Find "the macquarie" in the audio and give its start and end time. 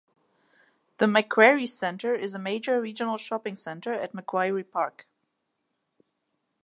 0.97-1.67